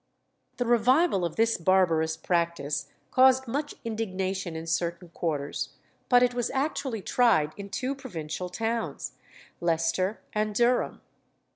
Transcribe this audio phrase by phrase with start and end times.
[0.57, 5.75] The revival of this barbarous practice caused much indignation in certain quarters,
[6.09, 9.11] but it was actually tried in two provincial towns,
[9.59, 11.01] Leicester and Durham.